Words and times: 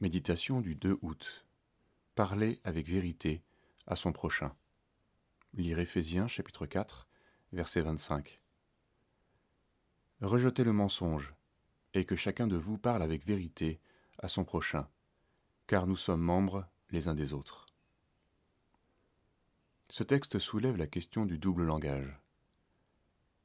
Méditation 0.00 0.60
du 0.60 0.74
2 0.74 0.98
août. 1.00 1.46
Parler 2.16 2.60
avec 2.64 2.86
vérité 2.86 3.42
à 3.86 3.96
son 3.96 4.12
prochain. 4.12 4.54
Lire 5.54 5.78
Éphésiens 5.78 6.28
chapitre 6.28 6.66
4, 6.66 7.08
verset 7.52 7.80
25. 7.80 8.42
Rejetez 10.20 10.64
le 10.64 10.74
mensonge, 10.74 11.32
et 11.94 12.04
que 12.04 12.14
chacun 12.14 12.46
de 12.46 12.56
vous 12.56 12.76
parle 12.76 13.02
avec 13.02 13.24
vérité 13.24 13.80
à 14.18 14.28
son 14.28 14.44
prochain, 14.44 14.86
car 15.66 15.86
nous 15.86 15.96
sommes 15.96 16.20
membres 16.20 16.68
les 16.90 17.08
uns 17.08 17.14
des 17.14 17.32
autres. 17.32 17.64
Ce 19.88 20.02
texte 20.02 20.38
soulève 20.38 20.76
la 20.76 20.86
question 20.86 21.24
du 21.24 21.38
double 21.38 21.64
langage. 21.64 22.20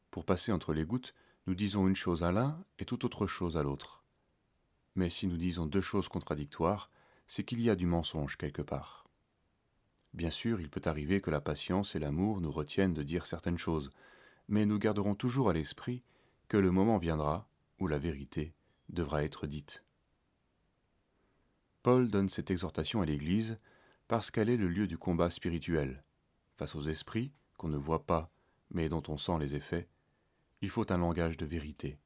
Pour 0.10 0.26
passer 0.26 0.52
entre 0.52 0.74
les 0.74 0.84
gouttes, 0.84 1.16
nous 1.48 1.56
disons 1.56 1.88
une 1.88 1.96
chose 1.96 2.26
à 2.26 2.34
l'un 2.34 2.62
et 2.78 2.84
tout 2.84 3.06
autre 3.06 3.26
chose 3.26 3.56
à 3.56 3.64
l'autre. 3.64 4.01
Mais 4.96 5.10
si 5.10 5.28
nous 5.28 5.38
disons 5.38 5.66
deux 5.66 5.82
choses 5.82 6.10
contradictoires, 6.10 6.90
c'est 7.28 7.44
qu'il 7.44 7.62
y 7.62 7.70
a 7.70 7.76
du 7.76 7.86
mensonge 7.86 8.38
quelque 8.38 8.62
part. 8.62 9.08
Bien 10.14 10.30
sûr, 10.30 10.60
il 10.60 10.70
peut 10.70 10.82
arriver 10.86 11.22
que 11.22 11.32
la 11.32 11.40
patience 11.40 11.96
et 11.96 12.00
l'amour 12.00 12.42
nous 12.42 12.52
retiennent 12.52 12.94
de 12.94 13.04
dire 13.04 13.26
certaines 13.26 13.58
choses, 13.58 13.92
mais 14.50 14.66
nous 14.66 14.80
garderons 14.80 15.16
toujours 15.16 15.50
à 15.50 15.54
l'esprit 15.54 16.04
que 16.50 16.58
le 16.58 16.72
moment 16.72 16.98
viendra 16.98 17.48
où 17.80 17.88
la 17.88 17.98
vérité 17.98 18.54
devra 18.90 19.24
être 19.24 19.48
dite. 19.48 19.86
Paul 21.84 22.12
donne 22.12 22.30
cette 22.30 22.52
exhortation 22.52 23.02
à 23.02 23.06
l'Église 23.06 23.58
parce 24.08 24.30
qu'elle 24.30 24.50
est 24.50 24.58
le 24.58 24.68
lieu 24.68 24.88
du 24.88 24.98
combat 24.98 25.30
spirituel. 25.30 26.04
Face 26.58 26.76
aux 26.76 26.84
esprits 26.84 27.32
qu'on 27.58 27.70
ne 27.70 27.78
voit 27.78 28.06
pas, 28.06 28.30
mais 28.72 28.90
dont 28.90 29.04
on 29.08 29.18
sent 29.18 29.40
les 29.40 29.56
effets, 29.56 29.88
il 30.62 30.70
faut 30.70 30.92
un 30.92 30.98
langage 30.98 31.38
de 31.38 31.46
vérité. 31.46 31.98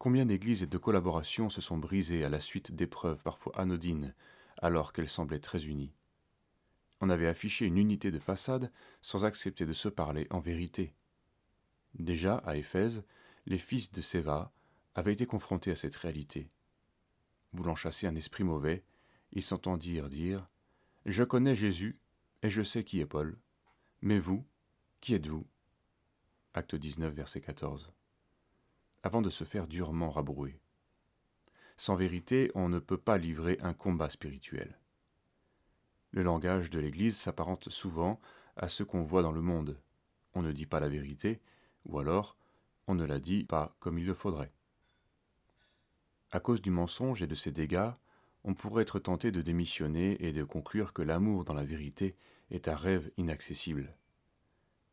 Combien 0.00 0.24
d'églises 0.24 0.62
et 0.62 0.66
de 0.66 0.78
collaborations 0.78 1.50
se 1.50 1.60
sont 1.60 1.76
brisées 1.76 2.24
à 2.24 2.30
la 2.30 2.40
suite 2.40 2.72
d'épreuves 2.72 3.22
parfois 3.22 3.60
anodines, 3.60 4.14
alors 4.56 4.94
qu'elles 4.94 5.10
semblaient 5.10 5.40
très 5.40 5.66
unies? 5.66 5.92
On 7.02 7.10
avait 7.10 7.26
affiché 7.26 7.66
une 7.66 7.76
unité 7.76 8.10
de 8.10 8.18
façade 8.18 8.72
sans 9.02 9.26
accepter 9.26 9.66
de 9.66 9.74
se 9.74 9.90
parler 9.90 10.26
en 10.30 10.40
vérité. 10.40 10.94
Déjà, 11.92 12.36
à 12.36 12.56
Éphèse, 12.56 13.04
les 13.44 13.58
fils 13.58 13.92
de 13.92 14.00
Séva 14.00 14.54
avaient 14.94 15.12
été 15.12 15.26
confrontés 15.26 15.70
à 15.70 15.76
cette 15.76 15.96
réalité. 15.96 16.48
Voulant 17.52 17.76
chasser 17.76 18.06
un 18.06 18.16
esprit 18.16 18.42
mauvais, 18.42 18.82
ils 19.32 19.42
s'entendirent 19.42 20.08
dire 20.08 20.48
Je 21.04 21.24
connais 21.24 21.54
Jésus, 21.54 21.98
et 22.42 22.48
je 22.48 22.62
sais 22.62 22.84
qui 22.84 23.00
est 23.00 23.06
Paul. 23.06 23.38
Mais 24.00 24.18
vous, 24.18 24.46
qui 25.02 25.12
êtes-vous? 25.12 25.46
Acte 26.54 26.74
19, 26.74 27.12
verset 27.12 27.42
14 27.42 27.92
avant 29.02 29.22
de 29.22 29.30
se 29.30 29.44
faire 29.44 29.66
durement 29.66 30.10
rabrouer. 30.10 30.60
Sans 31.76 31.96
vérité, 31.96 32.50
on 32.54 32.68
ne 32.68 32.78
peut 32.78 32.98
pas 32.98 33.16
livrer 33.16 33.58
un 33.62 33.72
combat 33.72 34.10
spirituel. 34.10 34.78
Le 36.10 36.22
langage 36.22 36.70
de 36.70 36.78
l'Église 36.78 37.16
s'apparente 37.16 37.70
souvent 37.70 38.20
à 38.56 38.68
ce 38.68 38.82
qu'on 38.82 39.02
voit 39.02 39.22
dans 39.22 39.32
le 39.32 39.40
monde. 39.40 39.80
On 40.34 40.42
ne 40.42 40.52
dit 40.52 40.66
pas 40.66 40.80
la 40.80 40.88
vérité, 40.88 41.40
ou 41.84 41.98
alors 41.98 42.36
on 42.86 42.94
ne 42.94 43.04
la 43.04 43.18
dit 43.18 43.44
pas 43.44 43.74
comme 43.78 43.98
il 43.98 44.06
le 44.06 44.14
faudrait. 44.14 44.52
À 46.32 46.40
cause 46.40 46.60
du 46.60 46.70
mensonge 46.70 47.22
et 47.22 47.26
de 47.26 47.34
ses 47.34 47.52
dégâts, 47.52 47.90
on 48.44 48.54
pourrait 48.54 48.82
être 48.82 48.98
tenté 48.98 49.30
de 49.30 49.42
démissionner 49.42 50.16
et 50.24 50.32
de 50.32 50.44
conclure 50.44 50.92
que 50.92 51.02
l'amour 51.02 51.44
dans 51.44 51.54
la 51.54 51.64
vérité 51.64 52.16
est 52.50 52.68
un 52.68 52.76
rêve 52.76 53.10
inaccessible. 53.16 53.96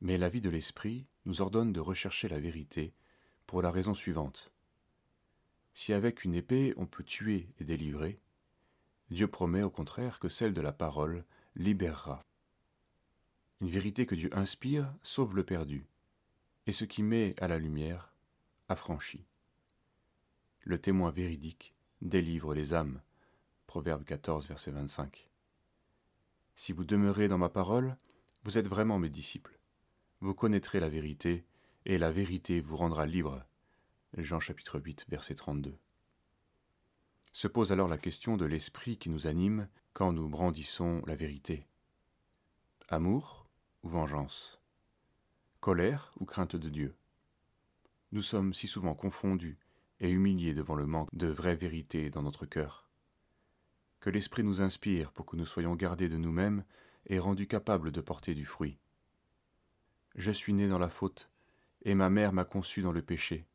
Mais 0.01 0.17
la 0.17 0.29
vie 0.29 0.41
de 0.41 0.49
l'esprit 0.49 1.07
nous 1.25 1.41
ordonne 1.41 1.73
de 1.73 1.79
rechercher 1.79 2.27
la 2.27 2.39
vérité 2.39 2.93
pour 3.47 3.61
la 3.61 3.71
raison 3.71 3.93
suivante. 3.93 4.51
Si 5.73 5.93
avec 5.93 6.23
une 6.23 6.35
épée 6.35 6.73
on 6.77 6.85
peut 6.85 7.03
tuer 7.03 7.49
et 7.59 7.63
délivrer, 7.63 8.19
Dieu 9.09 9.27
promet 9.27 9.63
au 9.63 9.69
contraire 9.69 10.19
que 10.19 10.29
celle 10.29 10.53
de 10.53 10.61
la 10.61 10.73
parole 10.73 11.23
libérera. 11.55 12.21
Une 13.61 13.69
vérité 13.69 14.05
que 14.05 14.15
Dieu 14.15 14.29
inspire 14.33 14.93
sauve 15.01 15.35
le 15.35 15.43
perdu, 15.43 15.87
et 16.67 16.71
ce 16.71 16.85
qui 16.85 17.01
met 17.01 17.33
à 17.41 17.47
la 17.47 17.57
lumière 17.57 18.13
affranchit. 18.69 19.25
Le 20.63 20.77
témoin 20.77 21.09
véridique 21.09 21.73
délivre 22.01 22.53
les 22.53 22.73
âmes. 22.73 23.01
Proverbe 23.65 24.03
14, 24.03 24.47
verset 24.47 24.71
25. 24.71 25.29
Si 26.55 26.73
vous 26.73 26.85
demeurez 26.85 27.27
dans 27.27 27.37
ma 27.37 27.49
parole, 27.49 27.95
vous 28.43 28.57
êtes 28.57 28.67
vraiment 28.67 28.99
mes 28.99 29.09
disciples. 29.09 29.59
Vous 30.21 30.33
connaîtrez 30.33 30.79
la 30.79 30.89
vérité, 30.89 31.45
et 31.87 31.97
la 31.97 32.11
vérité 32.11 32.59
vous 32.59 32.75
rendra 32.75 33.05
libre. 33.05 33.45
Jean 34.17 34.41
chapitre 34.41 34.77
8, 34.77 35.05
verset 35.07 35.35
32. 35.35 35.79
Se 37.31 37.47
pose 37.47 37.71
alors 37.71 37.87
la 37.87 37.97
question 37.97 38.35
de 38.35 38.43
l'esprit 38.43 38.97
qui 38.97 39.09
nous 39.09 39.25
anime 39.25 39.69
quand 39.93 40.11
nous 40.11 40.27
brandissons 40.27 41.01
la 41.07 41.15
vérité. 41.15 41.65
Amour 42.89 43.47
ou 43.83 43.89
vengeance? 43.89 44.59
Colère 45.61 46.11
ou 46.19 46.25
crainte 46.25 46.57
de 46.57 46.67
Dieu? 46.67 46.93
Nous 48.11 48.21
sommes 48.21 48.53
si 48.53 48.67
souvent 48.67 48.93
confondus 48.93 49.57
et 50.01 50.09
humiliés 50.09 50.53
devant 50.53 50.75
le 50.75 50.87
manque 50.87 51.15
de 51.15 51.27
vraie 51.27 51.55
vérité 51.55 52.09
dans 52.09 52.21
notre 52.21 52.45
cœur. 52.45 52.89
Que 54.01 54.09
l'Esprit 54.09 54.43
nous 54.43 54.61
inspire 54.61 55.13
pour 55.13 55.25
que 55.25 55.37
nous 55.37 55.45
soyons 55.45 55.75
gardés 55.75 56.09
de 56.09 56.17
nous-mêmes 56.17 56.65
et 57.05 57.17
rendus 57.17 57.47
capables 57.47 57.93
de 57.93 58.01
porter 58.01 58.35
du 58.35 58.45
fruit. 58.45 58.77
Je 60.15 60.31
suis 60.31 60.53
né 60.53 60.67
dans 60.67 60.79
la 60.79 60.89
faute, 60.89 61.29
et 61.87 61.95
ma 61.95 62.09
mère 62.09 62.33
m'a 62.33 62.43
conçu 62.43 62.81
dans 62.81 62.91
le 62.91 63.01
péché. 63.01 63.47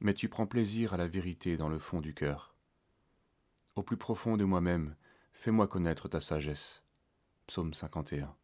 Mais 0.00 0.12
tu 0.12 0.28
prends 0.28 0.44
plaisir 0.44 0.92
à 0.92 0.96
la 0.96 1.06
vérité 1.06 1.56
dans 1.56 1.68
le 1.68 1.78
fond 1.78 2.00
du 2.00 2.12
cœur. 2.12 2.56
Au 3.76 3.84
plus 3.84 3.96
profond 3.96 4.36
de 4.36 4.42
moi-même, 4.42 4.96
fais-moi 5.32 5.68
connaître 5.68 6.08
ta 6.08 6.18
sagesse. 6.18 6.82
Psaume 7.46 7.72
51. 7.72 8.34